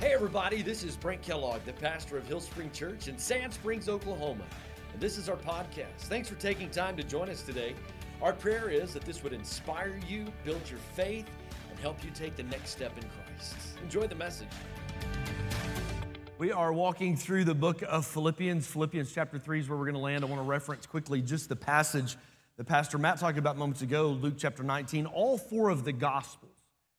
[0.00, 3.88] Hey, everybody, this is Brent Kellogg, the pastor of Hill Spring Church in Sand Springs,
[3.88, 4.44] Oklahoma.
[4.92, 6.02] And this is our podcast.
[6.02, 7.74] Thanks for taking time to join us today.
[8.22, 11.26] Our prayer is that this would inspire you, build your faith,
[11.68, 13.56] and help you take the next step in Christ.
[13.82, 14.46] Enjoy the message.
[16.38, 18.68] We are walking through the book of Philippians.
[18.68, 20.22] Philippians chapter 3 is where we're going to land.
[20.22, 22.16] I want to reference quickly just the passage
[22.56, 25.06] that Pastor Matt talked about moments ago, Luke chapter 19.
[25.06, 26.47] All four of the Gospels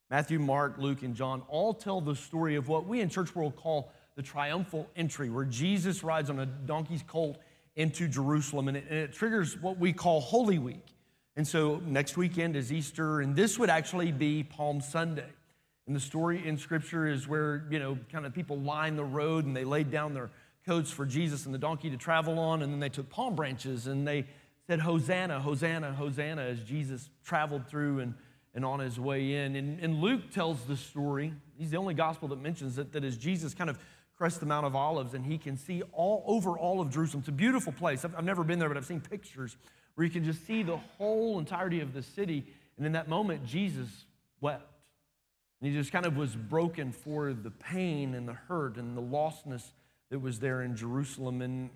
[0.10, 3.56] Matthew, Mark, Luke, and John all tell the story of what we in church world
[3.56, 7.38] call the triumphal entry, where Jesus rides on a donkey's colt
[7.76, 10.86] into Jerusalem, and it, and it triggers what we call Holy Week.
[11.36, 15.30] And so next weekend is Easter, and this would actually be Palm Sunday.
[15.88, 19.46] And the story in Scripture is where, you know, kind of people line the road
[19.46, 20.30] and they laid down their
[20.66, 23.88] coats for Jesus and the donkey to travel on, and then they took palm branches
[23.88, 24.26] and they
[24.68, 28.16] said, Hosanna, Hosanna, Hosanna, as Jesus traveled through and
[28.54, 29.56] and on his way in.
[29.56, 31.34] And, and Luke tells the story.
[31.58, 33.80] He's the only gospel that mentions it, that as Jesus kind of
[34.18, 37.22] crest the Mount of Olives and he can see all over all of Jerusalem.
[37.22, 38.04] It's a beautiful place.
[38.04, 39.56] I've, I've never been there, but I've seen pictures
[39.96, 42.46] where you can just see the whole entirety of the city.
[42.78, 43.88] And in that moment, Jesus
[44.42, 44.66] wept.
[45.62, 49.02] And he just kind of was broken for the pain and the hurt and the
[49.02, 49.64] lostness
[50.10, 51.42] that was there in Jerusalem.
[51.42, 51.70] And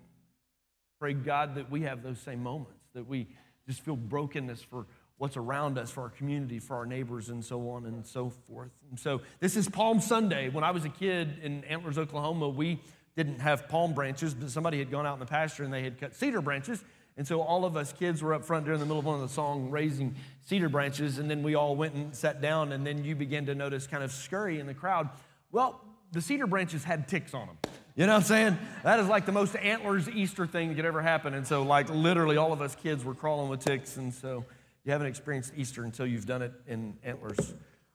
[0.98, 3.28] pray God that we have those same moments, that we
[3.66, 4.86] just feel brokenness for
[5.18, 8.72] what's around us, for our community, for our neighbors, and so on and so forth.
[8.90, 10.48] And so this is Palm Sunday.
[10.48, 12.80] When I was a kid in Antlers, Oklahoma, we
[13.16, 16.00] didn't have palm branches, but somebody had gone out in the pasture and they had
[16.00, 16.82] cut cedar branches.
[17.16, 19.20] And so all of us kids were up front during the middle of one of
[19.20, 23.04] the song raising cedar branches, and then we all went and sat down, and then
[23.04, 25.08] you began to notice kind of scurry in the crowd.
[25.52, 27.58] Well, the cedar branches had ticks on them.
[27.94, 28.58] You know what I'm saying?
[28.82, 31.34] That is like the most antlers Easter thing that could ever happen.
[31.34, 33.96] And so, like, literally, all of us kids were crawling with ticks.
[33.96, 34.44] And so,
[34.84, 37.54] you haven't experienced Easter until you've done it in Antlers,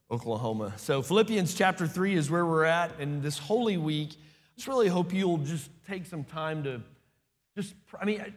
[0.09, 0.73] Oklahoma.
[0.78, 3.00] So, Philippians chapter 3 is where we're at.
[3.00, 6.81] And this Holy Week, I just really hope you'll just take some time to
[7.56, 8.34] just, I mean,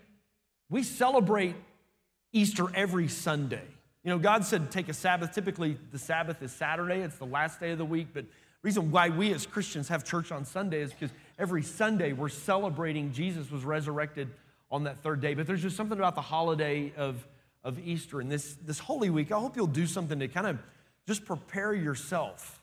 [0.68, 1.54] we celebrate
[2.32, 3.62] Easter every Sunday.
[4.04, 5.32] You know, God said take a Sabbath.
[5.32, 8.08] Typically, the Sabbath is Saturday, it's the last day of the week.
[8.12, 8.26] But
[8.62, 13.12] reason why we as Christians have church on Sunday is because every Sunday we're celebrating
[13.12, 14.28] Jesus was resurrected
[14.70, 15.34] on that third day.
[15.34, 17.26] But there's just something about the holiday of
[17.64, 20.58] of Easter and this, this Holy Week, I hope you'll do something to kind of
[21.06, 22.62] just prepare yourself.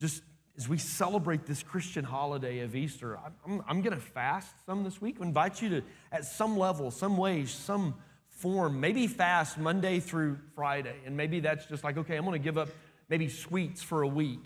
[0.00, 0.22] Just
[0.56, 5.00] as we celebrate this Christian holiday of Easter, I'm, I'm going to fast some this
[5.00, 5.16] week.
[5.20, 5.82] I invite you to,
[6.12, 7.94] at some level, some way, some
[8.28, 10.96] form, maybe fast Monday through Friday.
[11.04, 12.68] And maybe that's just like, okay, I'm going to give up
[13.08, 14.44] maybe sweets for a week.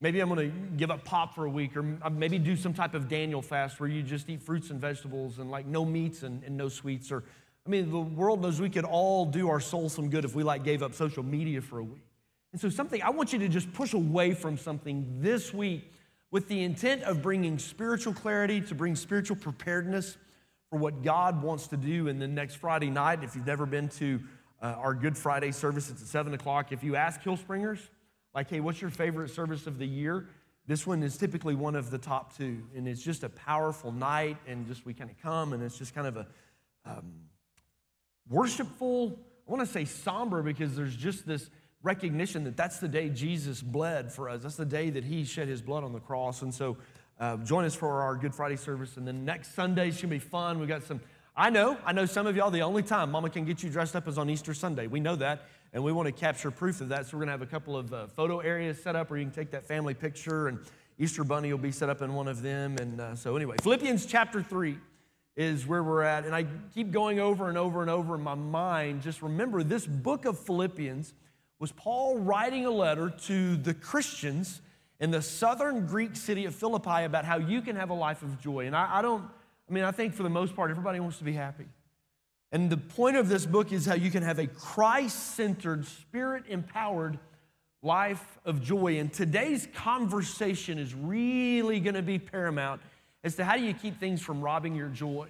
[0.00, 2.94] Maybe I'm going to give up pop for a week, or maybe do some type
[2.94, 6.44] of Daniel fast where you just eat fruits and vegetables and like no meats and,
[6.44, 7.24] and no sweets, or
[7.68, 10.42] I mean, the world knows we could all do our soul some good if we
[10.42, 12.00] like gave up social media for a week.
[12.52, 15.92] And so, something I want you to just push away from something this week
[16.30, 20.16] with the intent of bringing spiritual clarity, to bring spiritual preparedness
[20.70, 23.22] for what God wants to do in the next Friday night.
[23.22, 24.18] If you've never been to
[24.62, 26.72] uh, our Good Friday service, it's at 7 o'clock.
[26.72, 27.80] If you ask Hillspringers,
[28.34, 30.26] like, hey, what's your favorite service of the year?
[30.66, 32.62] This one is typically one of the top two.
[32.74, 35.94] And it's just a powerful night, and just we kind of come, and it's just
[35.94, 36.26] kind of a.
[36.86, 37.27] Um,
[38.28, 39.18] worshipful.
[39.46, 41.50] I want to say somber because there's just this
[41.82, 44.42] recognition that that's the day Jesus bled for us.
[44.42, 46.42] That's the day that he shed his blood on the cross.
[46.42, 46.76] And so
[47.20, 48.96] uh, join us for our Good Friday service.
[48.96, 50.58] And then next Sunday, it's going to be fun.
[50.58, 51.00] We got some,
[51.36, 53.96] I know, I know some of y'all, the only time mama can get you dressed
[53.96, 54.86] up is on Easter Sunday.
[54.86, 55.46] We know that.
[55.72, 57.06] And we want to capture proof of that.
[57.06, 59.26] So we're going to have a couple of uh, photo areas set up where you
[59.26, 60.48] can take that family picture.
[60.48, 60.58] And
[60.98, 62.76] Easter Bunny will be set up in one of them.
[62.78, 64.78] And uh, so, anyway, Philippians chapter 3
[65.38, 66.26] is where we're at.
[66.26, 69.02] And I keep going over and over and over in my mind.
[69.02, 71.14] Just remember, this book of Philippians
[71.60, 74.60] was Paul writing a letter to the Christians
[74.98, 78.40] in the southern Greek city of Philippi about how you can have a life of
[78.40, 78.66] joy.
[78.66, 79.22] And I, I don't,
[79.70, 81.66] I mean, I think for the most part, everybody wants to be happy.
[82.50, 86.46] And the point of this book is how you can have a Christ centered, spirit
[86.48, 87.16] empowered
[87.80, 88.98] life of joy.
[88.98, 92.80] And today's conversation is really going to be paramount
[93.24, 95.28] as to how do you keep things from robbing your joy.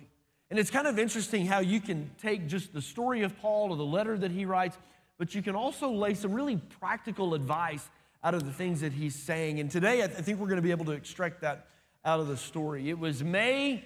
[0.50, 3.76] And it's kind of interesting how you can take just the story of Paul or
[3.76, 4.78] the letter that he writes,
[5.18, 7.88] but you can also lay some really practical advice
[8.24, 9.60] out of the things that he's saying.
[9.60, 11.66] And today, I think we're going to be able to extract that
[12.04, 12.88] out of the story.
[12.88, 13.84] It was May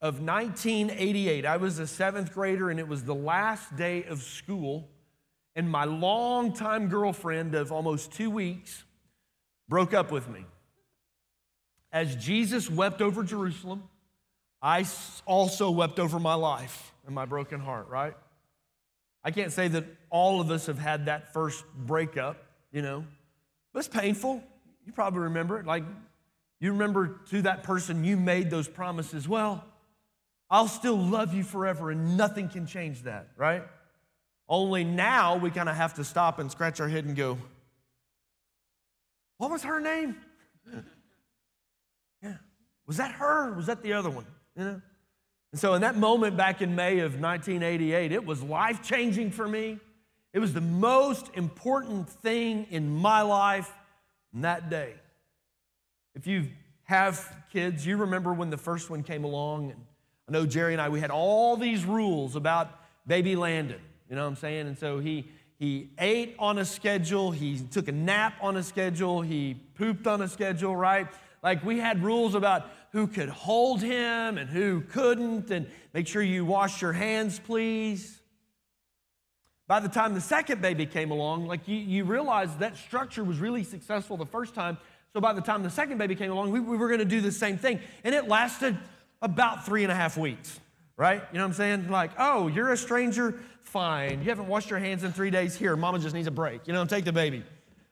[0.00, 1.46] of 1988.
[1.46, 4.88] I was a seventh grader, and it was the last day of school.
[5.54, 8.84] And my longtime girlfriend of almost two weeks
[9.68, 10.44] broke up with me.
[11.92, 13.82] As Jesus wept over Jerusalem,
[14.62, 14.86] I
[15.26, 18.14] also wept over my life and my broken heart, right?
[19.24, 23.04] I can't say that all of us have had that first breakup, you know,
[23.72, 24.42] but it's painful.
[24.86, 25.66] You probably remember it.
[25.66, 25.84] Like,
[26.60, 29.28] You remember to that person you made those promises.
[29.28, 29.64] Well,
[30.48, 33.62] I'll still love you forever and nothing can change that, right?
[34.48, 37.38] Only now we kind of have to stop and scratch our head and go,
[39.38, 40.16] What was her name?
[42.86, 43.52] Was that her?
[43.52, 44.26] Was that the other one?
[44.56, 44.82] You know?
[45.52, 49.46] And so, in that moment back in May of 1988, it was life changing for
[49.46, 49.78] me.
[50.32, 53.70] It was the most important thing in my life
[54.34, 54.94] that day.
[56.14, 56.48] If you
[56.84, 59.70] have kids, you remember when the first one came along.
[59.70, 59.80] And
[60.28, 62.70] I know Jerry and I, we had all these rules about
[63.06, 63.80] baby Landon.
[64.08, 64.66] You know what I'm saying?
[64.66, 65.30] And so he,
[65.62, 70.20] he ate on a schedule, he took a nap on a schedule, he pooped on
[70.20, 71.06] a schedule, right?
[71.40, 76.20] Like we had rules about who could hold him and who couldn't, and make sure
[76.20, 78.20] you wash your hands, please.
[79.68, 83.38] By the time the second baby came along, like you, you realized that structure was
[83.38, 84.78] really successful the first time.
[85.12, 87.20] So by the time the second baby came along, we, we were going to do
[87.20, 87.78] the same thing.
[88.02, 88.76] And it lasted
[89.22, 90.58] about three and a half weeks,
[90.96, 91.22] right?
[91.30, 91.88] You know what I'm saying?
[91.88, 94.20] Like, oh, you're a stranger fine.
[94.20, 95.56] You haven't washed your hands in three days.
[95.56, 96.66] Here, mama just needs a break.
[96.66, 97.44] You know, take the baby,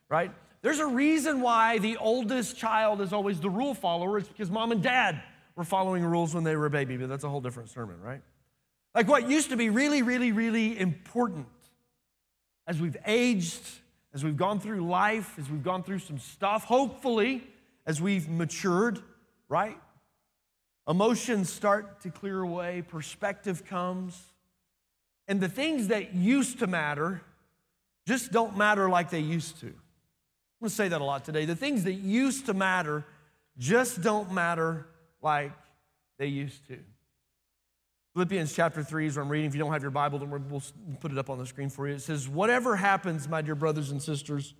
[0.08, 0.30] right?
[0.62, 4.18] There's a reason why the oldest child is always the rule follower.
[4.18, 5.22] It's because mom and dad
[5.56, 8.20] were following rules when they were a baby, but that's a whole different sermon, right?
[8.94, 11.46] Like what used to be really, really, really important
[12.66, 13.62] as we've aged,
[14.12, 17.46] as we've gone through life, as we've gone through some stuff, hopefully,
[17.86, 19.00] as we've matured,
[19.48, 19.78] right?
[20.88, 24.20] Emotions start to clear away, perspective comes.
[25.30, 27.22] And the things that used to matter
[28.04, 29.66] just don't matter like they used to.
[29.66, 29.74] I'm
[30.60, 31.44] gonna say that a lot today.
[31.44, 33.04] The things that used to matter
[33.56, 34.88] just don't matter
[35.22, 35.52] like
[36.18, 36.78] they used to.
[38.14, 39.46] Philippians chapter 3 is where I'm reading.
[39.46, 40.64] If you don't have your Bible, then we'll
[40.98, 41.94] put it up on the screen for you.
[41.94, 44.54] It says, Whatever happens, my dear brothers and sisters,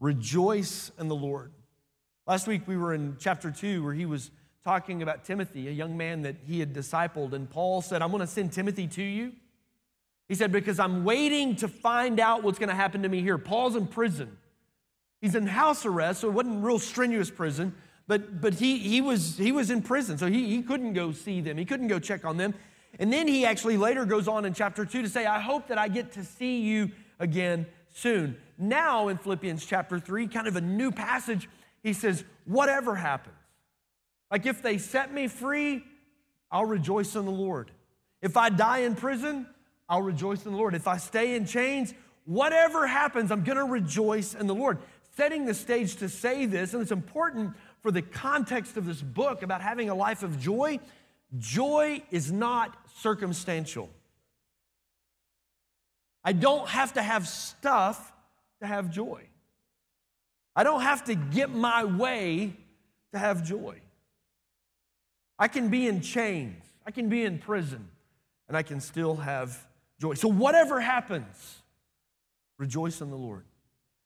[0.00, 1.52] rejoice in the Lord.
[2.26, 4.32] Last week we were in chapter 2 where he was
[4.64, 7.34] talking about Timothy, a young man that he had discipled.
[7.34, 9.34] And Paul said, I'm going to send Timothy to you
[10.32, 13.36] he said, Because I'm waiting to find out what's going to happen to me here.
[13.36, 14.38] Paul's in prison.
[15.20, 17.74] He's in house arrest, so it wasn't real strenuous prison,
[18.06, 21.42] but, but he, he, was, he was in prison, so he, he couldn't go see
[21.42, 21.58] them.
[21.58, 22.54] He couldn't go check on them.
[22.98, 25.76] And then he actually later goes on in chapter 2 to say, I hope that
[25.76, 28.38] I get to see you again soon.
[28.56, 31.46] Now, in Philippians chapter 3, kind of a new passage,
[31.82, 33.36] he says, Whatever happens,
[34.30, 35.84] like if they set me free,
[36.50, 37.70] I'll rejoice in the Lord.
[38.22, 39.46] If I die in prison,
[39.92, 40.74] I'll rejoice in the Lord.
[40.74, 41.92] If I stay in chains,
[42.24, 44.78] whatever happens, I'm going to rejoice in the Lord.
[45.18, 49.42] Setting the stage to say this, and it's important for the context of this book
[49.42, 50.80] about having a life of joy.
[51.38, 53.90] Joy is not circumstantial.
[56.24, 58.14] I don't have to have stuff
[58.62, 59.24] to have joy.
[60.56, 62.56] I don't have to get my way
[63.12, 63.76] to have joy.
[65.38, 67.90] I can be in chains, I can be in prison,
[68.48, 69.66] and I can still have
[70.02, 70.14] joy.
[70.14, 71.62] So, whatever happens,
[72.58, 73.44] rejoice in the Lord.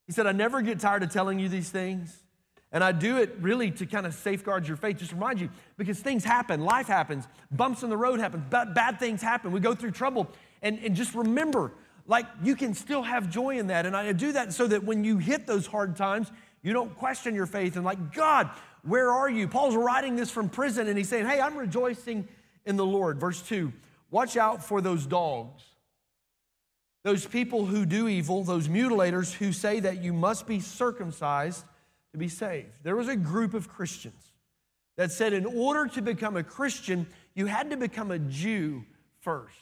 [0.07, 2.23] He said, I never get tired of telling you these things.
[2.71, 5.49] And I do it really to kind of safeguard your faith, just remind you,
[5.79, 9.61] because things happen, life happens, bumps in the road happen, bad, bad things happen, we
[9.61, 10.29] go through trouble.
[10.63, 11.73] And, and just remember,
[12.07, 13.87] like you can still have joy in that.
[13.87, 16.31] And I do that so that when you hit those hard times,
[16.63, 18.51] you don't question your faith and like, God,
[18.83, 19.49] where are you?
[19.49, 22.29] Paul's writing this from prison and he's saying, Hey, I'm rejoicing
[22.67, 23.19] in the Lord.
[23.19, 23.73] Verse 2
[24.11, 25.63] Watch out for those dogs
[27.07, 31.65] those people who do evil, those mutilators who say that you must be circumcised
[32.11, 32.83] to be saved.
[32.83, 34.33] There was a group of Christians
[34.97, 38.85] that said in order to become a Christian, you had to become a Jew
[39.21, 39.55] first.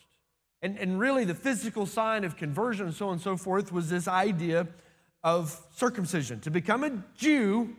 [0.62, 3.90] And, and really, the physical sign of conversion and so on and so forth was
[3.90, 4.66] this idea
[5.22, 6.40] of circumcision.
[6.40, 7.76] To become a Jew,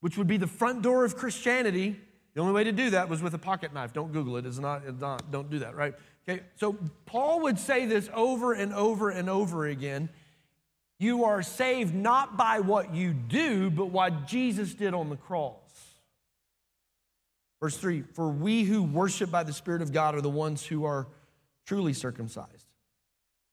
[0.00, 1.98] which would be the front door of Christianity,
[2.34, 3.94] the only way to do that was with a pocket knife.
[3.94, 4.44] Don't Google it.
[4.44, 5.94] It's not, it's not don't do that, right?
[6.30, 10.10] Okay, so Paul would say this over and over and over again.
[10.98, 15.56] You are saved not by what you do, but what Jesus did on the cross.
[17.60, 20.84] Verse 3 For we who worship by the Spirit of God are the ones who
[20.84, 21.08] are
[21.66, 22.66] truly circumcised.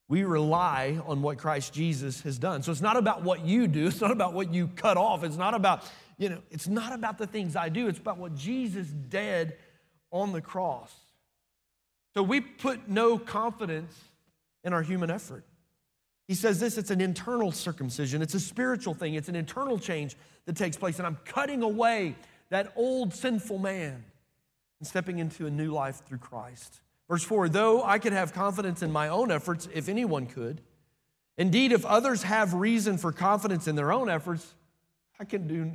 [0.09, 2.63] We rely on what Christ Jesus has done.
[2.63, 5.35] So it's not about what you do, it's not about what you cut off, it's
[5.35, 5.83] not about,
[6.17, 9.55] you know, it's not about the things I do, it's about what Jesus did
[10.11, 10.93] on the cross.
[12.17, 13.95] So we put no confidence
[14.63, 15.43] in our human effort.
[16.27, 20.15] He says this it's an internal circumcision, it's a spiritual thing, it's an internal change
[20.45, 20.97] that takes place.
[20.97, 22.15] And I'm cutting away
[22.49, 24.03] that old sinful man
[24.79, 26.81] and stepping into a new life through Christ.
[27.07, 30.61] Verse 4 Though I could have confidence in my own efforts, if anyone could,
[31.37, 34.55] indeed, if others have reason for confidence in their own efforts,
[35.19, 35.71] I can do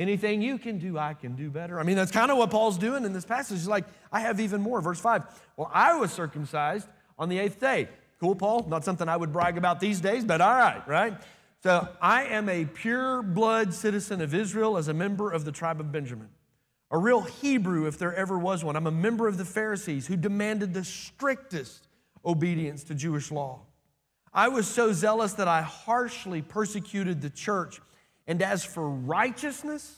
[0.00, 1.78] Anything you can do, I can do better.
[1.78, 3.58] I mean, that's kind of what Paul's doing in this passage.
[3.58, 4.80] He's like, I have even more.
[4.80, 5.24] Verse 5.
[5.58, 6.88] Well, I was circumcised
[7.18, 7.86] on the eighth day.
[8.18, 8.66] Cool, Paul?
[8.66, 11.20] Not something I would brag about these days, but all right, right?
[11.62, 15.80] So I am a pure blood citizen of Israel as a member of the tribe
[15.80, 16.30] of Benjamin.
[16.90, 18.76] A real Hebrew, if there ever was one.
[18.76, 21.88] I'm a member of the Pharisees who demanded the strictest
[22.24, 23.60] obedience to Jewish law.
[24.32, 27.82] I was so zealous that I harshly persecuted the church.
[28.26, 29.96] And as for righteousness,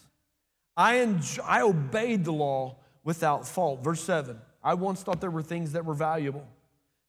[0.77, 3.83] I, enjoy, I obeyed the law without fault.
[3.83, 6.47] Verse 7 I once thought there were things that were valuable,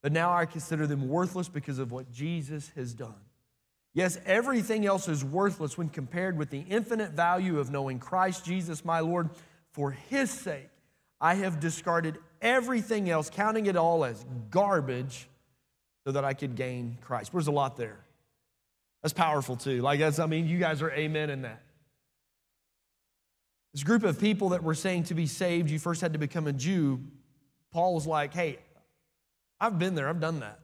[0.01, 3.15] but now I consider them worthless because of what Jesus has done.
[3.93, 8.83] Yes, everything else is worthless when compared with the infinite value of knowing Christ Jesus,
[8.83, 9.29] my Lord.
[9.71, 10.69] For his sake,
[11.21, 15.27] I have discarded everything else, counting it all as garbage
[16.05, 17.31] so that I could gain Christ.
[17.31, 17.99] There's a lot there.
[19.03, 19.81] That's powerful too.
[19.81, 21.61] Like that's, I mean, you guys are amen in that.
[23.73, 26.47] This group of people that were saying to be saved, you first had to become
[26.47, 27.01] a Jew.
[27.71, 28.59] Paul was like, hey,
[29.59, 30.59] I've been there, I've done that.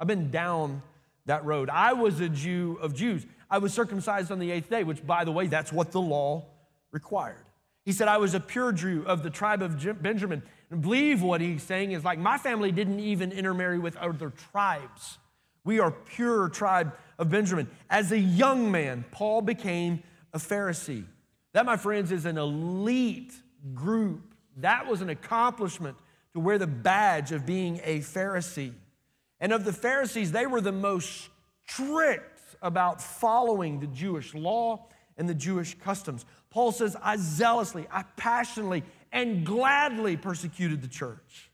[0.00, 0.82] I've been down
[1.26, 1.70] that road.
[1.70, 3.24] I was a Jew of Jews.
[3.48, 6.46] I was circumcised on the eighth day, which, by the way, that's what the law
[6.90, 7.44] required.
[7.84, 10.42] He said, I was a pure Jew of the tribe of Benjamin.
[10.70, 15.18] And believe what he's saying is like, my family didn't even intermarry with other tribes.
[15.64, 16.92] We are pure tribe
[17.22, 17.70] of Benjamin.
[17.88, 20.02] As a young man, Paul became
[20.34, 21.04] a Pharisee.
[21.52, 23.32] That, my friends, is an elite
[23.74, 24.34] group.
[24.56, 25.96] That was an accomplishment
[26.32, 28.72] to wear the badge of being a Pharisee.
[29.38, 31.28] And of the Pharisees, they were the most
[31.68, 34.86] strict about following the Jewish law
[35.16, 36.24] and the Jewish customs.
[36.50, 41.50] Paul says, I zealously, I passionately, and gladly persecuted the church.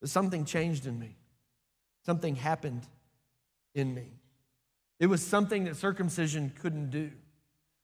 [0.00, 1.16] But something changed in me.
[2.06, 2.86] Something happened
[3.74, 4.08] in me.
[5.00, 7.10] It was something that circumcision couldn't do.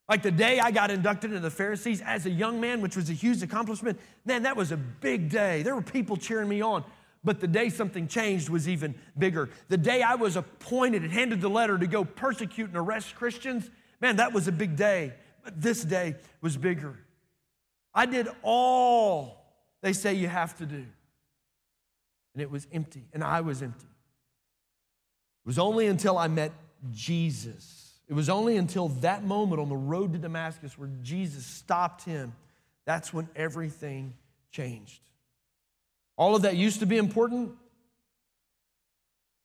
[0.09, 3.11] Like the day I got inducted into the Pharisees as a young man, which was
[3.11, 5.63] a huge accomplishment, man, that was a big day.
[5.63, 6.85] There were people cheering me on.
[7.23, 9.51] But the day something changed was even bigger.
[9.69, 13.71] The day I was appointed and handed the letter to go persecute and arrest Christians,
[14.01, 15.13] man, that was a big day.
[15.45, 16.99] But this day was bigger.
[17.95, 19.41] I did all
[19.83, 20.85] they say you have to do.
[22.35, 23.87] And it was empty, and I was empty.
[25.51, 26.53] It was only until I met
[26.93, 27.95] Jesus.
[28.07, 32.35] It was only until that moment on the road to Damascus where Jesus stopped him.
[32.85, 34.15] That's when everything
[34.53, 35.01] changed.
[36.17, 37.51] All of that used to be important,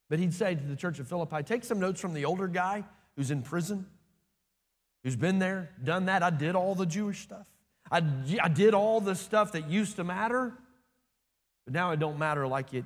[0.07, 2.83] but he'd say to the church of Philippi, take some notes from the older guy
[3.15, 3.88] who's in prison,
[5.03, 6.21] who's been there, done that.
[6.21, 7.47] I did all the Jewish stuff.
[7.89, 8.03] I,
[8.43, 10.53] I did all the stuff that used to matter,
[11.65, 12.85] but now it don't matter like it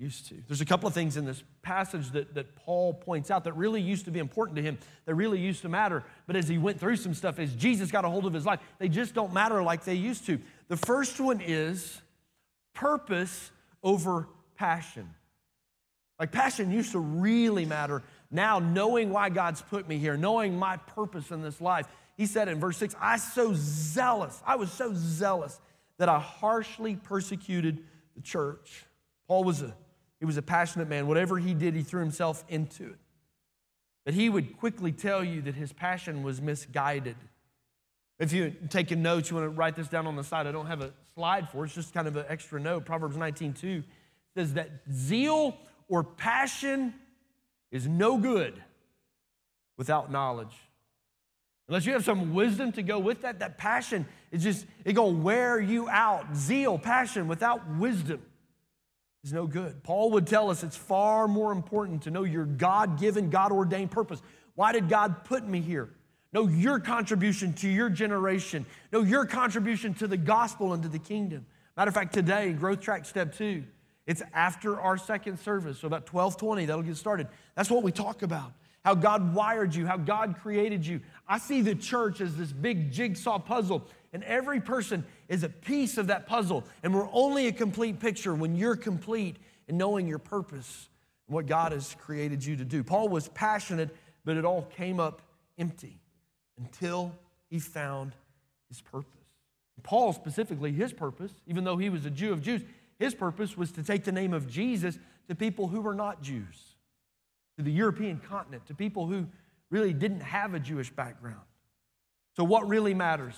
[0.00, 0.34] used to.
[0.48, 3.82] There's a couple of things in this passage that, that Paul points out that really
[3.82, 6.02] used to be important to him, that really used to matter.
[6.26, 8.60] But as he went through some stuff, as Jesus got a hold of his life,
[8.78, 10.40] they just don't matter like they used to.
[10.68, 12.00] The first one is
[12.72, 13.50] purpose
[13.82, 14.26] over
[14.56, 15.10] passion.
[16.18, 18.02] Like passion used to really matter.
[18.30, 22.48] Now, knowing why God's put me here, knowing my purpose in this life, he said
[22.48, 25.60] in verse 6, I so zealous, I was so zealous
[25.98, 27.82] that I harshly persecuted
[28.16, 28.84] the church.
[29.26, 29.74] Paul was a
[30.20, 31.06] he was a passionate man.
[31.06, 32.98] Whatever he did, he threw himself into it.
[34.04, 37.16] But he would quickly tell you that his passion was misguided.
[38.18, 40.46] If you're taking notes, you want to write this down on the side.
[40.46, 41.68] I don't have a slide for it.
[41.68, 42.84] It's just kind of an extra note.
[42.84, 43.82] Proverbs 19:2
[44.34, 45.56] says that zeal
[45.88, 46.94] or passion
[47.70, 48.62] is no good
[49.78, 50.54] without knowledge.
[51.66, 55.18] Unless you have some wisdom to go with that, that passion is just, it gonna
[55.18, 56.36] wear you out.
[56.36, 58.20] Zeal, passion without wisdom
[59.22, 59.82] is no good.
[59.82, 63.90] Paul would tell us it's far more important to know your God given, God ordained
[63.90, 64.22] purpose.
[64.54, 65.90] Why did God put me here?
[66.32, 68.64] Know your contribution to your generation.
[68.92, 71.44] Know your contribution to the gospel and to the kingdom.
[71.76, 73.64] Matter of fact, today, Growth Track Step 2,
[74.06, 77.28] it's after our second service, so about 1220, that'll get started.
[77.54, 78.52] That's what we talk about
[78.84, 81.00] how God wired you, how God created you.
[81.28, 85.98] I see the church as this big jigsaw puzzle, and every person is a piece
[85.98, 86.64] of that puzzle.
[86.82, 89.36] And we're only a complete picture when you're complete
[89.68, 90.88] in knowing your purpose
[91.28, 92.82] and what God has created you to do.
[92.82, 93.90] Paul was passionate,
[94.24, 95.22] but it all came up
[95.58, 96.00] empty
[96.58, 97.12] until
[97.48, 98.12] he found
[98.68, 99.10] his purpose.
[99.82, 102.62] Paul, specifically, his purpose, even though he was a Jew of Jews,
[102.98, 104.98] his purpose was to take the name of Jesus
[105.28, 106.74] to people who were not Jews
[107.56, 109.26] to the European continent, to people who
[109.70, 111.40] really didn't have a Jewish background.
[112.36, 113.34] So, what really matters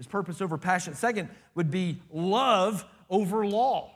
[0.00, 0.94] is purpose over passion.
[0.94, 3.92] Second would be love over law.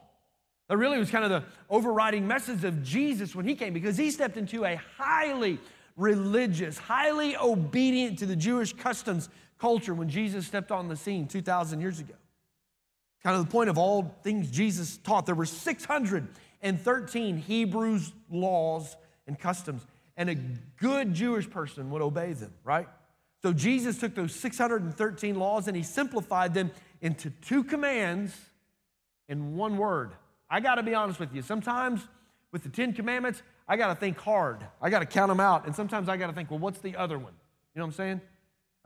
[0.69, 4.11] That really was kind of the overriding message of Jesus when he came because he
[4.11, 5.59] stepped into a highly
[5.97, 11.81] religious, highly obedient to the Jewish customs culture when Jesus stepped on the scene 2,000
[11.81, 12.15] years ago.
[13.23, 15.25] Kind of the point of all things Jesus taught.
[15.25, 18.97] There were 613 Hebrews laws
[19.27, 22.89] and customs, and a good Jewish person would obey them, right?
[23.45, 26.71] So Jesus took those 613 laws and he simplified them
[27.03, 28.35] into two commands
[29.29, 30.13] in one word.
[30.49, 31.43] I got to be honest with you.
[31.43, 32.01] Sometimes
[32.53, 34.67] with the 10 commandments, I got to think hard.
[34.81, 35.67] I got to count them out.
[35.67, 37.35] And sometimes I got to think, well, what's the other one?
[37.75, 38.21] You know what I'm saying?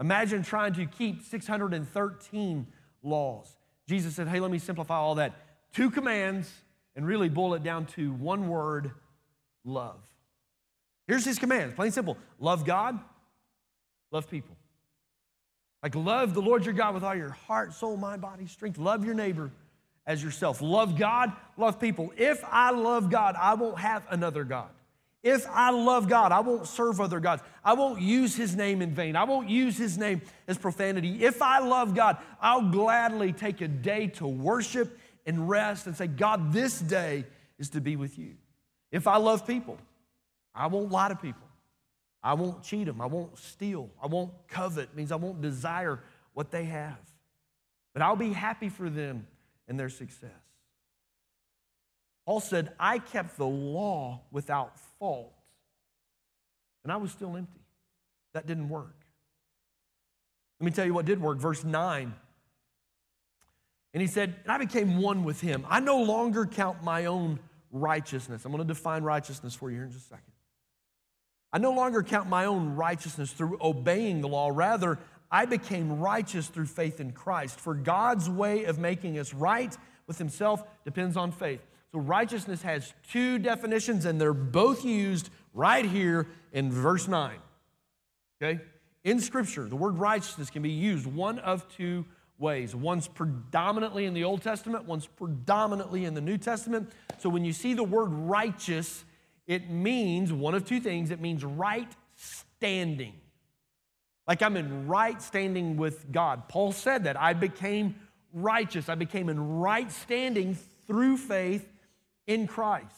[0.00, 2.67] Imagine trying to keep 613
[3.05, 3.57] laws.
[3.87, 5.35] Jesus said, hey, let me simplify all that.
[5.73, 6.53] Two commands
[6.97, 8.91] and really boil it down to one word
[9.65, 10.00] love.
[11.07, 12.99] Here's his commands, plain simple love God,
[14.11, 14.57] love people.
[15.83, 18.79] Like, love the Lord your God with all your heart, soul, mind, body, strength.
[18.79, 19.50] Love your neighbor
[20.07, 20.61] as yourself.
[20.61, 22.12] Love God, love people.
[22.17, 24.71] If I love God, I won't have another God.
[25.23, 27.43] If I love God, I won't serve other gods.
[27.65, 29.17] I won't use his name in vain.
[29.17, 31.25] I won't use his name as profanity.
[31.25, 36.07] If I love God, I'll gladly take a day to worship and rest and say,
[36.07, 37.25] God, this day
[37.59, 38.37] is to be with you.
[38.93, 39.77] If I love people,
[40.55, 41.48] I won't lie to people.
[42.28, 43.00] I won't cheat them.
[43.00, 43.88] I won't steal.
[44.02, 44.90] I won't covet.
[44.90, 45.99] It means I won't desire
[46.35, 46.99] what they have.
[47.94, 49.26] But I'll be happy for them
[49.66, 50.28] and their success.
[52.26, 55.32] Paul said, I kept the law without fault,
[56.85, 57.62] and I was still empty.
[58.35, 59.06] That didn't work.
[60.61, 61.38] Let me tell you what did work.
[61.38, 62.14] Verse 9.
[63.94, 65.64] And he said, And I became one with him.
[65.66, 67.40] I no longer count my own
[67.73, 68.44] righteousness.
[68.44, 70.32] I'm going to define righteousness for you here in just a second.
[71.52, 74.50] I no longer count my own righteousness through obeying the law.
[74.52, 74.99] Rather,
[75.31, 77.59] I became righteous through faith in Christ.
[77.59, 79.75] For God's way of making us right
[80.07, 81.61] with Himself depends on faith.
[81.93, 87.38] So, righteousness has two definitions, and they're both used right here in verse 9.
[88.43, 88.61] Okay?
[89.05, 92.05] In Scripture, the word righteousness can be used one of two
[92.38, 92.75] ways.
[92.75, 96.92] One's predominantly in the Old Testament, one's predominantly in the New Testament.
[97.18, 99.05] So, when you see the word righteous,
[99.48, 103.14] it means one of two things it means right standing.
[104.28, 106.48] Like I'm in right standing with God.
[106.48, 107.18] Paul said that.
[107.18, 107.96] I became
[108.32, 108.90] righteous.
[108.90, 110.56] I became in right standing
[110.87, 111.66] through faith
[112.26, 112.94] in Christ.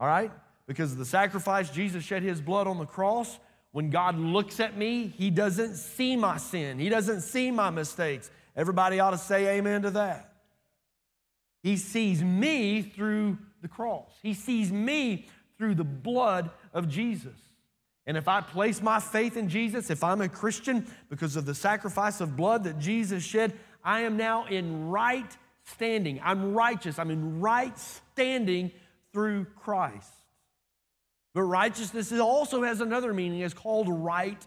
[0.00, 0.32] All right?
[0.66, 3.38] Because of the sacrifice, Jesus shed his blood on the cross.
[3.70, 8.28] When God looks at me, he doesn't see my sin, he doesn't see my mistakes.
[8.56, 10.32] Everybody ought to say amen to that.
[11.62, 15.28] He sees me through the cross, he sees me
[15.60, 17.36] through the blood of Jesus.
[18.06, 21.54] And if I place my faith in Jesus, if I'm a Christian because of the
[21.54, 23.52] sacrifice of blood that Jesus shed,
[23.84, 26.18] I am now in right standing.
[26.24, 26.98] I'm righteous.
[26.98, 28.72] I'm in right standing
[29.12, 30.12] through Christ.
[31.34, 33.40] But righteousness also has another meaning.
[33.40, 34.44] It's called right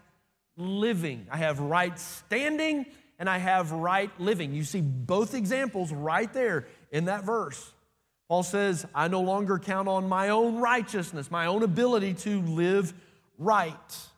[0.57, 1.27] living.
[1.31, 2.87] I have right standing
[3.19, 4.51] and I have right living.
[4.51, 7.72] You see both examples right there in that verse.
[8.33, 12.91] Paul says, I no longer count on my own righteousness, my own ability to live
[13.37, 13.75] right.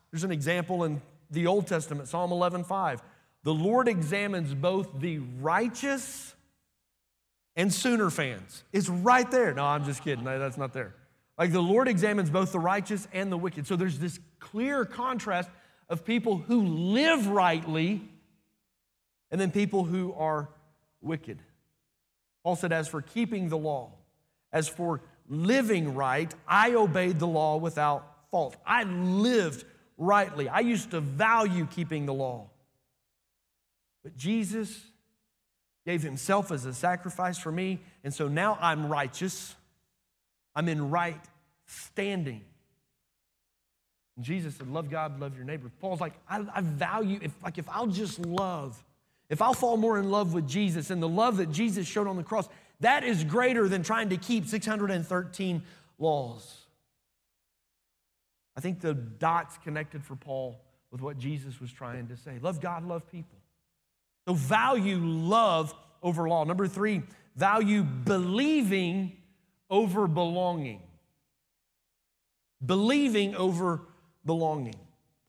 [0.09, 1.01] There's an example in
[1.31, 3.01] the Old Testament, Psalm 11:5.
[3.43, 6.33] The Lord examines both the righteous
[7.57, 8.63] and Sooner fans.
[8.71, 9.53] It's right there.
[9.53, 10.23] No, I'm just kidding.
[10.23, 10.95] That's not there.
[11.37, 13.67] Like the Lord examines both the righteous and the wicked.
[13.67, 15.49] So there's this clear contrast
[15.89, 18.01] of people who live rightly
[19.29, 20.47] and then people who are
[21.01, 21.39] wicked.
[22.45, 23.91] Paul said, As for keeping the law,
[24.55, 28.55] as for living right, I obeyed the law without fault.
[28.65, 29.65] I lived
[29.97, 30.47] rightly.
[30.47, 32.49] I used to value keeping the law.
[34.01, 34.81] But Jesus
[35.85, 39.55] gave himself as a sacrifice for me, and so now I'm righteous.
[40.55, 41.21] I'm in right
[41.65, 42.41] standing.
[44.15, 45.69] And Jesus said, Love God, love your neighbor.
[45.81, 48.81] Paul's like, I, I value, if like if I'll just love,
[49.29, 52.15] if I'll fall more in love with Jesus and the love that Jesus showed on
[52.15, 52.47] the cross,
[52.79, 55.63] that is greater than trying to keep 613
[55.97, 56.65] laws.
[58.57, 60.61] I think the dots connected for Paul
[60.91, 62.39] with what Jesus was trying to say.
[62.41, 63.37] Love God, love people.
[64.27, 66.43] So value love over law.
[66.45, 67.03] Number three,
[67.35, 69.17] value believing
[69.69, 70.81] over belonging.
[72.65, 73.81] Believing over
[74.25, 74.75] belonging.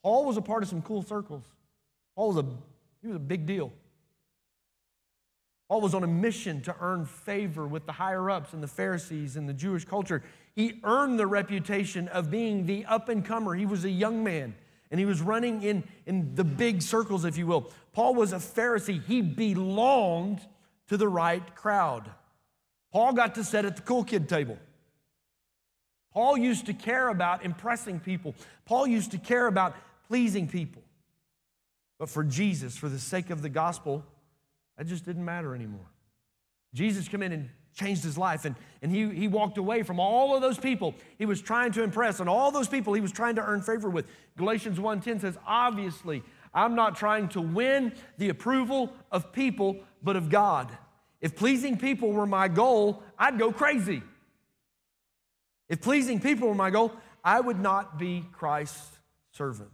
[0.02, 1.44] Paul was a part of some cool circles.
[2.14, 2.46] Paul was a,
[3.02, 3.72] he was a big deal.
[5.68, 9.36] Paul was on a mission to earn favor with the higher ups and the Pharisees
[9.36, 10.22] and the Jewish culture.
[10.54, 13.54] He earned the reputation of being the up and comer.
[13.54, 14.54] He was a young man
[14.90, 17.70] and he was running in, in the big circles, if you will.
[17.92, 20.40] Paul was a Pharisee, he belonged
[20.88, 22.08] to the right crowd.
[22.92, 24.58] Paul got to sit at the cool kid table.
[26.12, 29.74] Paul used to care about impressing people, Paul used to care about
[30.08, 30.82] pleasing people.
[31.98, 34.04] But for Jesus, for the sake of the gospel,
[34.76, 35.86] that just didn't matter anymore.
[36.74, 40.34] Jesus came in and changed his life, and, and he, he walked away from all
[40.34, 43.36] of those people he was trying to impress and all those people he was trying
[43.36, 44.06] to earn favor with.
[44.36, 46.22] Galatians 1:10 says, obviously,
[46.54, 50.70] I'm not trying to win the approval of people, but of God.
[51.20, 54.02] If pleasing people were my goal, I'd go crazy.
[55.68, 56.92] If pleasing people were my goal,
[57.24, 58.98] I would not be Christ's
[59.32, 59.70] servant.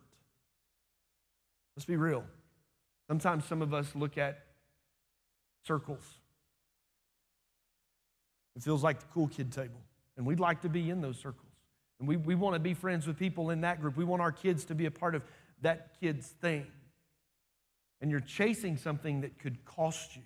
[1.76, 2.24] Let's be real.
[3.06, 4.38] Sometimes some of us look at
[5.66, 6.18] circles.
[8.56, 9.80] It feels like the cool kid table,
[10.16, 11.48] and we'd like to be in those circles.
[11.98, 13.96] And we, we want to be friends with people in that group.
[13.96, 15.22] We want our kids to be a part of
[15.62, 16.66] that kid's thing.
[18.00, 20.22] And you're chasing something that could cost you.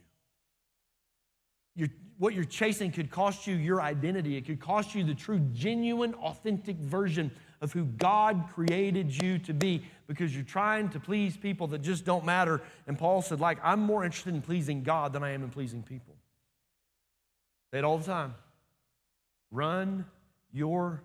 [1.75, 4.39] You're, what you're chasing could cost you your identity.
[4.39, 9.53] It could cost you the true, genuine, authentic version of who God created you to
[9.53, 12.63] be because you're trying to please people that just don't matter.
[12.87, 15.83] And Paul said, like, I'm more interested in pleasing God than I am in pleasing
[15.83, 16.15] people.
[17.73, 18.35] Say it all the time.
[19.51, 20.05] Run
[20.53, 21.03] your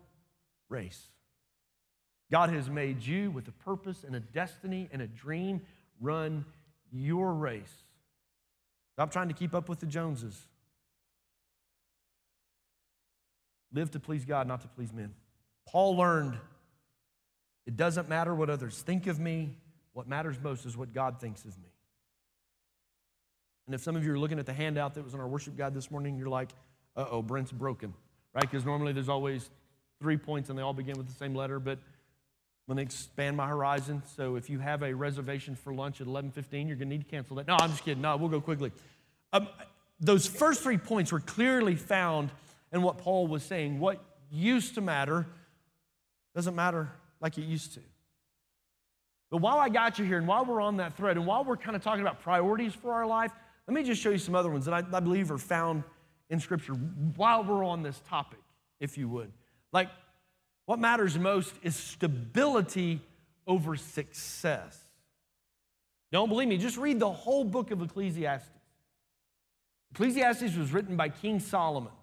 [0.69, 1.07] race.
[2.31, 5.61] God has made you with a purpose and a destiny and a dream.
[5.99, 6.45] Run
[6.91, 7.73] your race.
[8.93, 10.39] Stop trying to keep up with the Joneses.
[13.73, 15.13] Live to please God, not to please men.
[15.67, 16.37] Paul learned
[17.65, 19.57] it doesn't matter what others think of me,
[19.93, 21.69] what matters most is what God thinks of me.
[23.67, 25.55] And if some of you are looking at the handout that was on our worship
[25.55, 26.49] guide this morning, you're like,
[26.95, 27.93] uh oh, Brent's broken,
[28.33, 28.41] right?
[28.41, 29.49] Because normally there's always
[29.99, 31.79] three points and they all begin with the same letter, but
[32.67, 34.01] let me expand my horizon.
[34.15, 37.09] So if you have a reservation for lunch at 11:15, you're going to need to
[37.09, 37.47] cancel that.
[37.47, 38.01] No, I'm just kidding.
[38.01, 38.71] No, we'll go quickly.
[39.33, 39.47] Um,
[39.99, 42.31] those first three points were clearly found
[42.71, 43.79] in what Paul was saying.
[43.79, 45.27] What used to matter
[46.33, 46.89] doesn't matter
[47.21, 47.79] like it used to.
[49.29, 51.55] But while I got you here, and while we're on that thread, and while we're
[51.55, 53.31] kind of talking about priorities for our life,
[53.67, 55.83] let me just show you some other ones that I, I believe are found
[56.29, 58.39] in Scripture while we're on this topic,
[58.81, 59.31] if you would.
[59.71, 59.89] Like,
[60.65, 63.01] what matters most is stability
[63.47, 64.77] over success.
[66.11, 68.49] Don't believe me, just read the whole book of Ecclesiastes.
[69.91, 71.93] Ecclesiastes was written by King Solomon.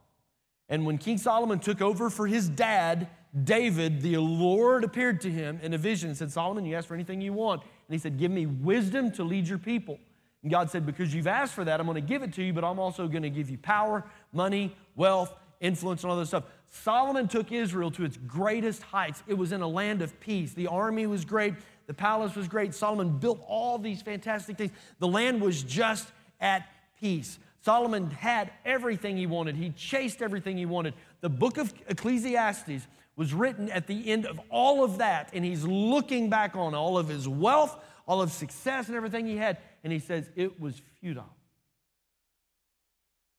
[0.69, 3.09] And when King Solomon took over for his dad,
[3.45, 6.95] David, the Lord appeared to him in a vision and said, Solomon, you ask for
[6.95, 7.63] anything you want.
[7.63, 9.99] And he said, Give me wisdom to lead your people.
[10.43, 12.53] And God said, Because you've asked for that, I'm going to give it to you,
[12.53, 16.45] but I'm also going to give you power, money, wealth, influence, and all this stuff.
[16.71, 19.23] Solomon took Israel to its greatest heights.
[19.27, 20.53] It was in a land of peace.
[20.53, 21.55] The army was great,
[21.87, 22.75] the palace was great.
[22.75, 24.73] Solomon built all these fantastic things.
[24.99, 26.09] The land was just
[26.41, 26.69] at
[27.01, 27.39] peace.
[27.61, 30.95] Solomon had everything he wanted, he chased everything he wanted.
[31.21, 35.65] The book of Ecclesiastes was written at the end of all of that, and he's
[35.65, 39.93] looking back on all of his wealth, all of success, and everything he had, and
[39.93, 41.29] he says, It was futile.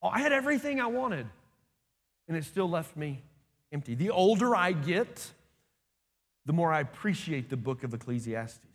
[0.01, 1.27] Oh, I had everything I wanted,
[2.27, 3.21] and it still left me
[3.71, 3.95] empty.
[3.95, 5.31] The older I get,
[6.45, 8.65] the more I appreciate the book of Ecclesiastes.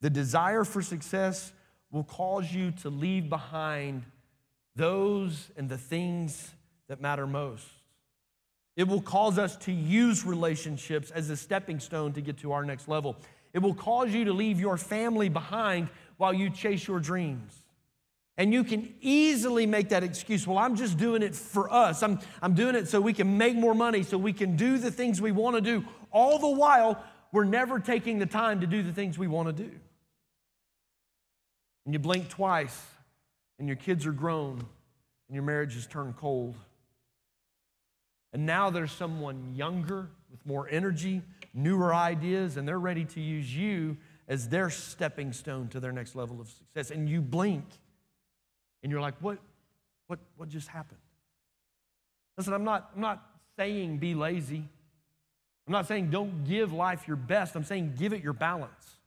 [0.00, 1.52] The desire for success
[1.90, 4.04] will cause you to leave behind
[4.76, 6.52] those and the things
[6.88, 7.66] that matter most.
[8.76, 12.64] It will cause us to use relationships as a stepping stone to get to our
[12.64, 13.16] next level.
[13.52, 17.52] It will cause you to leave your family behind while you chase your dreams.
[18.36, 20.46] And you can easily make that excuse.
[20.46, 22.04] Well, I'm just doing it for us.
[22.04, 24.92] I'm, I'm doing it so we can make more money, so we can do the
[24.92, 25.84] things we want to do.
[26.12, 29.64] All the while, we're never taking the time to do the things we want to
[29.64, 29.72] do.
[31.88, 32.84] And you blink twice,
[33.58, 36.54] and your kids are grown, and your marriage has turned cold.
[38.34, 41.22] And now there's someone younger with more energy,
[41.54, 43.96] newer ideas, and they're ready to use you
[44.28, 46.90] as their stepping stone to their next level of success.
[46.90, 47.64] And you blink
[48.82, 49.38] and you're like, what,
[50.08, 51.00] what, what just happened?
[52.36, 53.24] Listen, I'm not, I'm not
[53.56, 54.62] saying be lazy.
[55.66, 57.56] I'm not saying don't give life your best.
[57.56, 58.98] I'm saying give it your balance.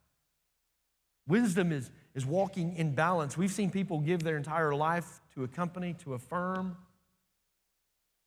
[1.27, 3.37] Wisdom is, is walking in balance.
[3.37, 6.77] We've seen people give their entire life to a company, to a firm,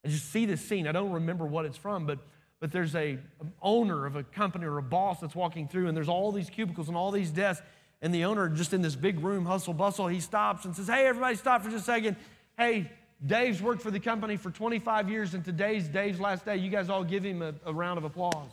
[0.05, 0.87] I just see this scene.
[0.87, 2.19] I don't remember what it's from, but
[2.61, 3.19] but there's a
[3.61, 6.89] owner of a company or a boss that's walking through, and there's all these cubicles
[6.89, 7.67] and all these desks,
[8.01, 11.07] and the owner just in this big room, hustle bustle, he stops and says, "Hey,
[11.07, 12.17] everybody, stop for just a second.
[12.57, 12.91] Hey,
[13.25, 16.57] Dave's worked for the company for 25 years, and today's Dave's last day.
[16.57, 18.51] You guys all give him a, a round of applause."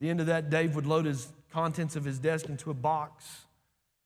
[0.00, 3.24] the end of that, Dave would load his contents of his desk into a box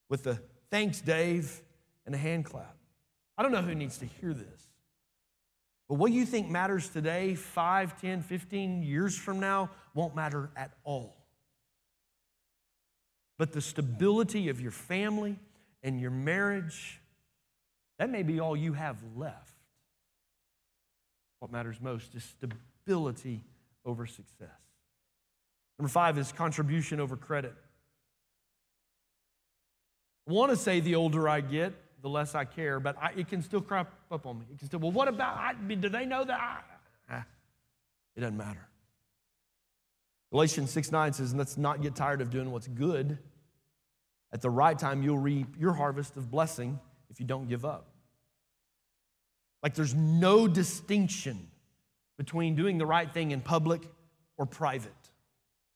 [0.08, 1.60] with the thanks, Dave,
[2.06, 2.76] and a hand clap.
[3.36, 4.68] I don't know who needs to hear this.
[5.88, 10.72] But what you think matters today, 5, 10, 15 years from now, won't matter at
[10.82, 11.16] all.
[13.36, 15.38] But the stability of your family
[15.82, 17.00] and your marriage,
[17.98, 19.50] that may be all you have left.
[21.40, 23.44] What matters most is stability
[23.84, 24.63] over success.
[25.78, 27.54] Number five is contribution over credit.
[30.28, 33.28] I want to say the older I get, the less I care, but I, it
[33.28, 34.46] can still crop up on me.
[34.52, 36.40] It can still, well, what about, I, do they know that?
[36.40, 36.60] I,
[37.10, 37.24] ah,
[38.16, 38.66] it doesn't matter.
[40.30, 43.18] Galatians 6 9 says, let's not get tired of doing what's good.
[44.32, 47.86] At the right time, you'll reap your harvest of blessing if you don't give up.
[49.62, 51.48] Like there's no distinction
[52.18, 53.82] between doing the right thing in public
[54.36, 54.92] or private.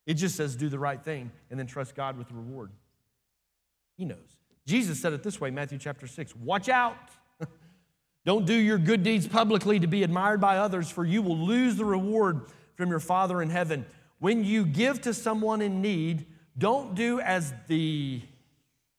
[0.09, 2.71] It just says do the right thing and then trust God with the reward.
[3.99, 4.39] He knows.
[4.67, 6.97] Jesus said it this way, Matthew chapter 6 Watch out.
[8.25, 11.77] Don't do your good deeds publicly to be admired by others, for you will lose
[11.77, 13.85] the reward from your Father in heaven.
[14.19, 18.21] When you give to someone in need, don't do as the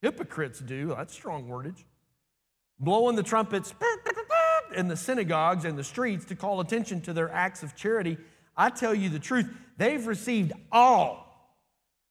[0.01, 0.93] hypocrites do.
[0.95, 1.83] That's strong wordage.
[2.79, 3.73] Blowing the trumpets
[4.75, 8.17] in the synagogues and the streets to call attention to their acts of charity.
[8.55, 11.25] I tell you the truth, they've received all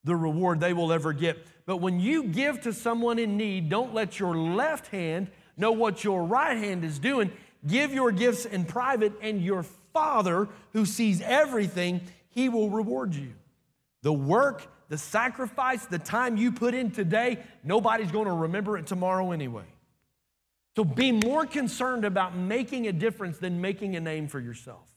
[0.03, 1.37] the reward they will ever get.
[1.65, 6.03] But when you give to someone in need, don't let your left hand know what
[6.03, 7.31] your right hand is doing.
[7.65, 13.33] Give your gifts in private, and your Father, who sees everything, He will reward you.
[14.01, 18.87] The work, the sacrifice, the time you put in today, nobody's going to remember it
[18.87, 19.65] tomorrow anyway.
[20.75, 24.87] So be more concerned about making a difference than making a name for yourself.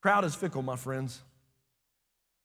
[0.00, 1.20] Crowd is fickle, my friends.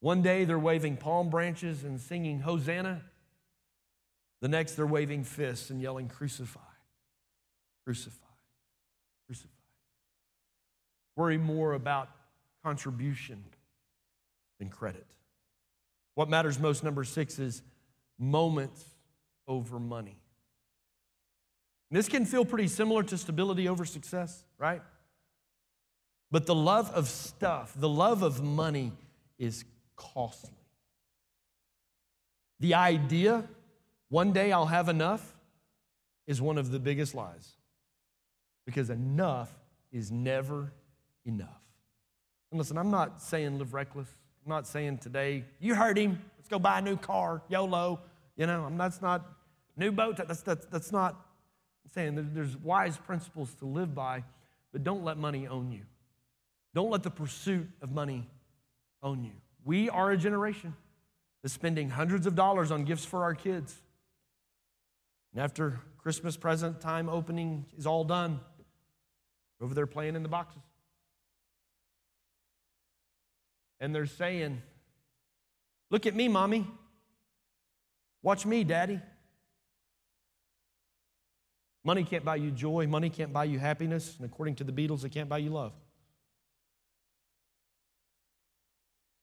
[0.02, 3.02] One day they're waving palm branches and singing Hosanna.
[4.41, 6.60] The next they're waving fists and yelling, Crucify,
[7.86, 8.20] crucify,
[9.26, 9.50] crucify.
[11.15, 12.10] Worry more about
[12.63, 13.44] contribution
[14.60, 15.08] than credit.
[16.15, 17.62] What matters most, number six, is
[18.20, 18.84] moments
[19.48, 20.18] over money.
[21.91, 24.82] This can feel pretty similar to stability over success, right?
[26.31, 28.91] But the love of stuff, the love of money
[29.38, 29.63] is
[29.95, 30.51] costly.
[32.59, 33.43] The idea,
[34.09, 35.35] one day I'll have enough,
[36.27, 37.53] is one of the biggest lies.
[38.65, 39.53] Because enough
[39.91, 40.71] is never
[41.25, 41.61] enough.
[42.51, 44.07] And listen, I'm not saying live reckless.
[44.45, 47.99] I'm not saying today, you heard him, let's go buy a new car, YOLO.
[48.38, 49.25] You know, I'm, that's not,
[49.77, 51.13] new boat, that's, that's, that's not,
[51.83, 54.23] I'm saying there's wise principles to live by,
[54.71, 55.81] but don't let money own you.
[56.75, 58.27] Don't let the pursuit of money
[59.01, 59.31] own you.
[59.63, 60.75] We are a generation
[61.41, 63.73] that's spending hundreds of dollars on gifts for our kids.
[65.33, 68.41] And after Christmas present time opening is all done,
[69.61, 70.61] over there playing in the boxes.
[73.79, 74.61] And they're saying,
[75.89, 76.67] Look at me, mommy.
[78.21, 78.99] Watch me, daddy.
[81.85, 82.85] Money can't buy you joy.
[82.88, 84.15] Money can't buy you happiness.
[84.17, 85.71] And according to the Beatles, it can't buy you love.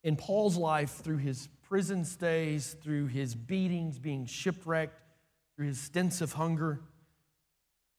[0.02, 5.00] In Paul's life, through his prison stays, through his beatings, being shipwrecked,
[5.56, 6.80] through his stints of hunger,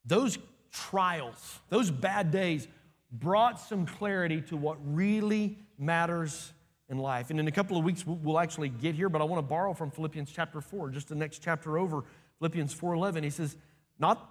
[0.06, 0.38] those
[0.72, 2.68] trials, those bad days
[3.12, 6.52] brought some clarity to what really matters
[6.90, 7.30] in life.
[7.30, 9.74] And in a couple of weeks, we'll actually get here, but I want to borrow
[9.74, 12.04] from Philippians chapter 4, just the next chapter over,
[12.40, 13.24] Philippians 4.11.
[13.24, 13.56] He says,
[14.00, 14.30] not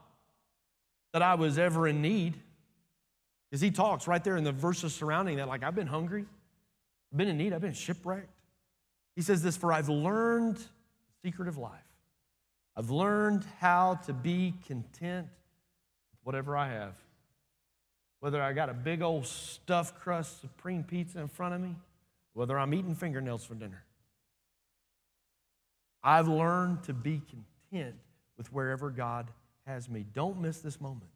[1.13, 2.35] that I was ever in need,
[3.49, 6.27] because he talks right there in the verses surrounding that, like, I've been hungry,
[7.13, 8.29] I've been in need, I've been shipwrecked.
[9.15, 11.73] He says this, for I've learned the secret of life.
[12.75, 15.27] I've learned how to be content
[16.11, 16.95] with whatever I have.
[18.21, 21.77] Whether I got a big old stuffed crust supreme pizza in front of me,
[22.33, 23.85] whether I'm eating fingernails for dinner.
[26.03, 27.97] I've learned to be content
[28.39, 29.29] with wherever God
[29.67, 30.07] has me.
[30.15, 31.11] Don't miss this moment.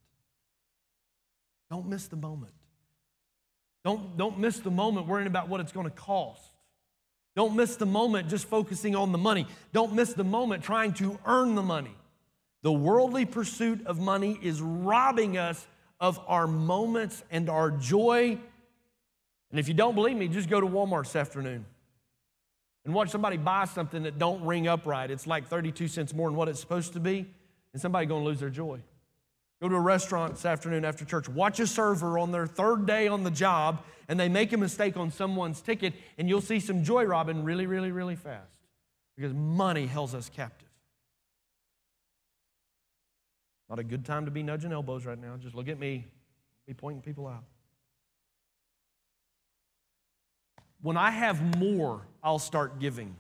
[1.71, 2.53] Don't miss the moment.
[3.87, 6.43] Don't, don't miss the moment worrying about what it's going to cost.
[7.37, 9.47] Don't miss the moment just focusing on the money.
[9.73, 11.95] Don't miss the moment trying to earn the money.
[12.63, 15.65] The worldly pursuit of money is robbing us
[16.01, 18.37] of our moments and our joy.
[19.53, 21.65] And if you don't believe me, just go to Walmart this afternoon
[22.85, 25.09] and watch somebody buy something that don't ring up right.
[25.09, 27.25] It's like 32 cents more than what it's supposed to be,
[27.73, 28.81] and somebody going to lose their joy.
[29.61, 31.29] Go to a restaurant this afternoon after church.
[31.29, 34.97] Watch a server on their third day on the job, and they make a mistake
[34.97, 38.53] on someone's ticket, and you'll see some joy robbing really, really, really fast
[39.17, 40.69] because money holds us captive.
[43.69, 45.37] Not a good time to be nudging elbows right now.
[45.39, 46.07] Just look at me.
[46.67, 47.45] be pointing people out.
[50.83, 53.17] When I have more, I'll start giving.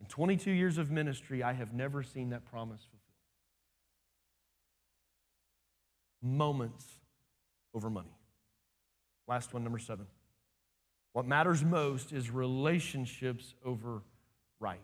[0.00, 2.86] In 22 years of ministry, I have never seen that promise
[6.24, 6.86] Moments
[7.74, 8.16] over money.
[9.28, 10.06] Last one, number seven.
[11.12, 14.02] What matters most is relationships over
[14.58, 14.80] right.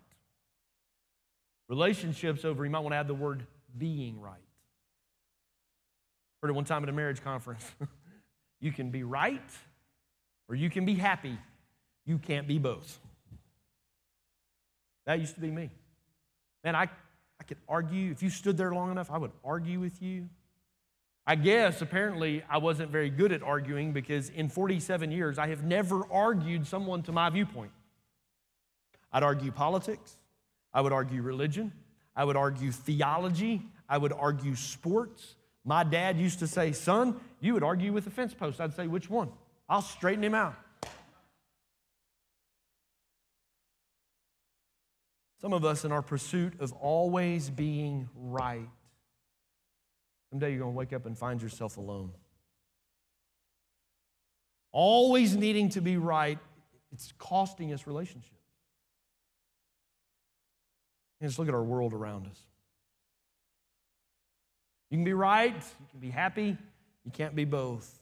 [1.68, 4.38] Relationships over, you might want to add the word being right.
[6.42, 7.64] Heard it one time at a marriage conference.
[8.60, 9.40] you can be right
[10.48, 11.38] or you can be happy.
[12.04, 12.98] You can't be both.
[15.06, 15.70] That used to be me.
[16.64, 16.82] Man, I,
[17.40, 18.10] I could argue.
[18.10, 20.28] If you stood there long enough, I would argue with you.
[21.26, 25.62] I guess apparently I wasn't very good at arguing because in 47 years, I have
[25.62, 27.72] never argued someone to my viewpoint.
[29.12, 30.16] I'd argue politics,
[30.72, 31.72] I would argue religion,
[32.16, 35.36] I would argue theology, I would argue sports.
[35.64, 38.60] My dad used to say, Son, you would argue with a fence post.
[38.60, 39.30] I'd say, Which one?
[39.68, 40.54] I'll straighten him out.
[45.40, 48.68] Some of us, in our pursuit of always being right,
[50.30, 52.12] someday you're going to wake up and find yourself alone.
[54.72, 56.38] Always needing to be right,
[56.92, 58.36] it's costing us relationships.
[61.20, 62.38] And just look at our world around us.
[64.90, 66.56] You can be right, you can be happy,
[67.04, 67.98] you can't be both.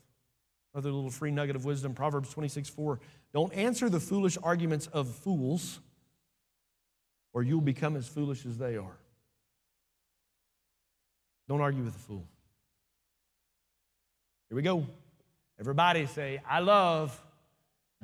[0.74, 3.00] Another little free nugget of wisdom Proverbs 26 4.
[3.32, 5.80] Don't answer the foolish arguments of fools,
[7.32, 8.96] or you'll become as foolish as they are.
[11.48, 12.24] Don't argue with a fool.
[14.48, 14.87] Here we go.
[15.58, 17.20] Everybody say, I love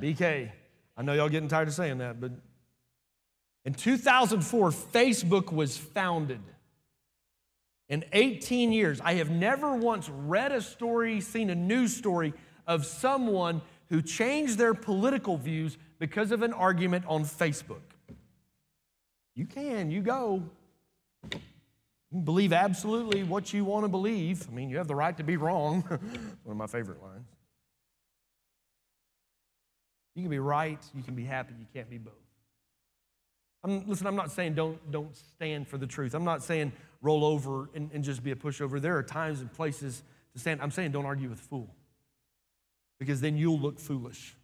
[0.01, 0.51] BK.
[0.97, 2.33] I know y'all getting tired of saying that, but
[3.65, 6.41] in 2004, Facebook was founded.
[7.89, 12.33] In 18 years, I have never once read a story, seen a news story
[12.67, 17.83] of someone who changed their political views because of an argument on Facebook.
[19.35, 20.43] You can, you go.
[22.23, 24.47] Believe absolutely what you want to believe.
[24.49, 25.83] I mean, you have the right to be wrong.
[26.45, 27.27] One of my favorite lines.
[30.15, 32.15] You can be right, you can be happy, you can't be both.
[33.65, 36.15] I'm, listen, I'm not saying don't, don't stand for the truth.
[36.15, 36.73] I'm not saying
[37.03, 38.81] roll over and, and just be a pushover.
[38.81, 40.61] There are times and places to stand.
[40.63, 41.75] I'm saying don't argue with a fool
[43.01, 44.37] because then you'll look foolish.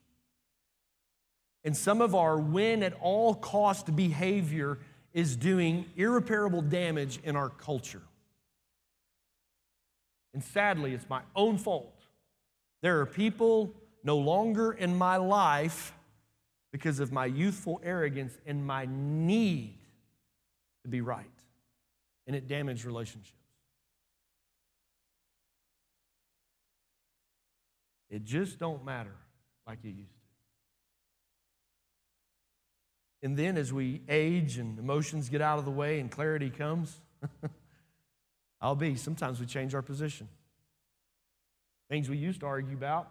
[1.62, 4.78] And some of our win at all cost behavior
[5.12, 8.02] is doing irreparable damage in our culture.
[10.32, 12.00] And sadly, it's my own fault.
[12.82, 15.92] There are people no longer in my life
[16.72, 19.78] because of my youthful arrogance and my need
[20.82, 21.26] to be right.
[22.26, 23.34] And it damaged relationships.
[28.08, 29.14] It just don't matter
[29.66, 30.19] like it used to.
[33.22, 37.00] And then as we age and emotions get out of the way and clarity comes,
[38.61, 40.28] I'll be, sometimes we change our position.
[41.88, 43.11] Things we used to argue about,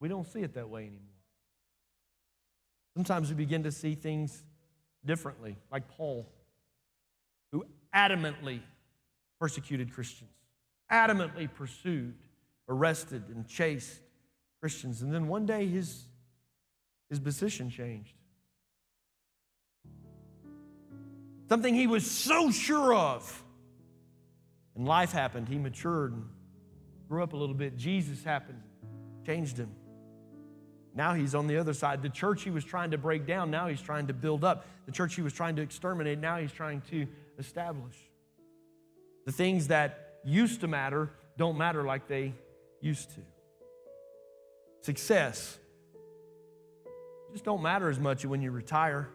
[0.00, 1.00] we don't see it that way anymore.
[2.94, 4.42] Sometimes we begin to see things
[5.04, 6.26] differently, like Paul,
[7.52, 8.60] who adamantly
[9.38, 10.30] persecuted Christians,
[10.90, 12.14] adamantly pursued,
[12.68, 14.00] arrested, and chased
[14.60, 15.02] Christians.
[15.02, 16.04] And then one day his,
[17.08, 18.14] his position changed.
[21.50, 23.42] Something he was so sure of.
[24.76, 25.48] And life happened.
[25.48, 26.28] He matured and
[27.08, 27.76] grew up a little bit.
[27.76, 28.62] Jesus happened,
[29.26, 29.72] changed him.
[30.94, 32.02] Now he's on the other side.
[32.02, 34.64] The church he was trying to break down, now he's trying to build up.
[34.86, 37.96] The church he was trying to exterminate, now he's trying to establish.
[39.26, 42.32] The things that used to matter don't matter like they
[42.80, 43.20] used to.
[44.82, 45.58] Success
[47.32, 49.08] just don't matter as much when you retire.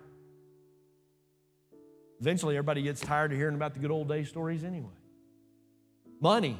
[2.19, 4.87] Eventually, everybody gets tired of hearing about the good old day stories anyway.
[6.21, 6.59] Money.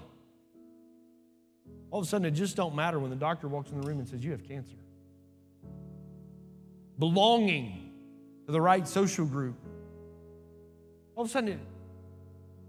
[1.91, 3.99] All of a sudden, it just don't matter when the doctor walks in the room
[3.99, 4.76] and says, You have cancer
[6.99, 7.91] belonging
[8.45, 9.56] to the right social group.
[11.16, 11.60] All of a sudden, it,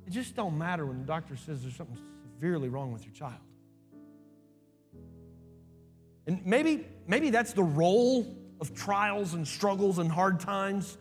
[0.06, 1.98] it just don't matter when the doctor says there's something
[2.34, 3.40] severely wrong with your child.
[6.26, 10.98] And maybe, maybe that's the role of trials and struggles and hard times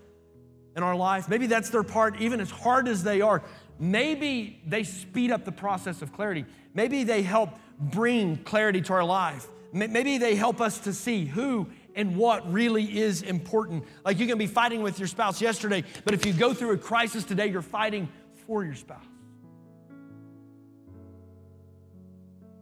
[0.75, 1.29] in our life.
[1.29, 3.41] Maybe that's their part, even as hard as they are.
[3.79, 6.45] Maybe they speed up the process of clarity.
[6.73, 9.47] Maybe they help bring clarity to our life.
[9.73, 13.85] Maybe they help us to see who and what really is important.
[14.05, 16.77] Like you can be fighting with your spouse yesterday, but if you go through a
[16.77, 18.07] crisis today, you're fighting
[18.47, 19.03] for your spouse.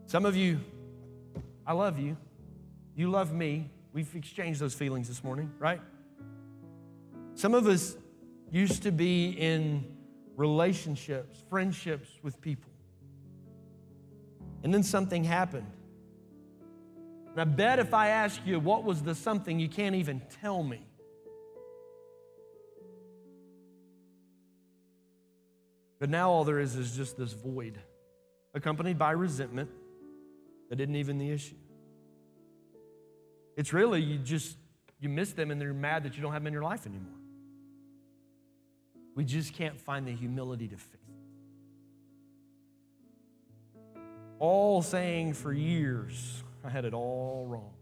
[0.07, 0.59] Some of you,
[1.65, 2.17] I love you.
[2.95, 3.69] You love me.
[3.93, 5.81] We've exchanged those feelings this morning, right?
[7.35, 7.95] Some of us
[8.53, 9.83] used to be in
[10.37, 12.71] relationships, friendships with people.
[14.61, 15.71] And then something happened.
[17.31, 20.61] And I bet if I ask you what was the something, you can't even tell
[20.61, 20.85] me.
[25.99, 27.79] But now all there is is just this void,
[28.53, 29.71] accompanied by resentment
[30.69, 31.55] that isn't even the issue.
[33.57, 34.57] It's really you just
[34.99, 37.22] you miss them and they're mad that you don't have them in your life anymore.
[39.15, 40.99] We just can't find the humility to fix it.
[44.39, 47.73] All saying for years, I had it all wrong.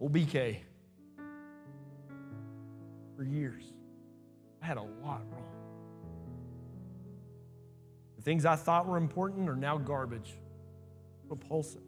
[0.00, 0.58] Old BK,
[3.16, 3.62] for years.
[4.62, 5.46] I had a lot wrong.
[8.16, 10.34] The things I thought were important are now garbage.
[11.28, 11.82] repulsive.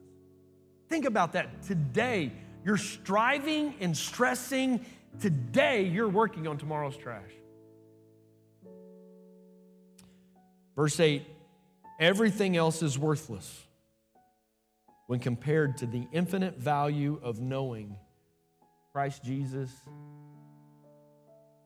[0.88, 1.62] Think about that.
[1.62, 2.32] Today,
[2.64, 4.84] you're striving and stressing.
[5.20, 7.30] Today, you're working on tomorrow's trash.
[10.76, 11.24] Verse 8
[12.00, 13.62] everything else is worthless
[15.06, 17.96] when compared to the infinite value of knowing
[18.92, 19.70] Christ Jesus,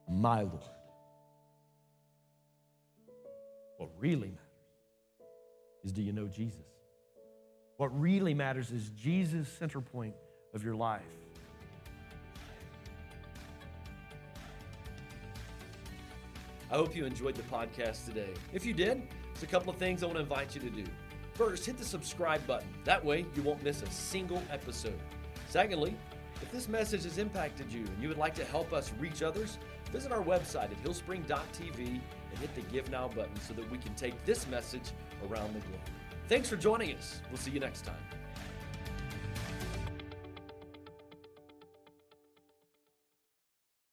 [0.07, 0.61] my Lord.
[3.77, 4.41] What really matters
[5.83, 6.59] is do you know Jesus?
[7.77, 10.15] What really matters is Jesus' center point
[10.53, 11.01] of your life.
[16.71, 18.33] I hope you enjoyed the podcast today.
[18.53, 19.01] If you did,
[19.33, 20.83] there's a couple of things I want to invite you to do.
[21.33, 22.67] First, hit the subscribe button.
[22.83, 24.99] That way, you won't miss a single episode.
[25.47, 25.95] Secondly,
[26.41, 29.57] if this message has impacted you and you would like to help us reach others,
[29.91, 33.93] visit our website at hillspring.tv and hit the Give Now button so that we can
[33.95, 34.91] take this message
[35.29, 35.81] around the globe.
[36.27, 37.21] Thanks for joining us.
[37.29, 38.18] We'll see you next time.